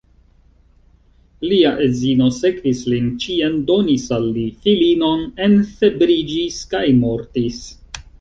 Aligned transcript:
Lia 1.49 1.73
edzino 1.87 2.29
sekvis 2.37 2.81
lin 2.93 3.11
ĉien, 3.25 3.59
donis 3.67 4.05
al 4.17 4.25
li 4.37 4.45
filinon, 4.63 5.21
enfebriĝis, 5.49 6.57
kaj 6.73 6.83
mortis. 7.03 7.61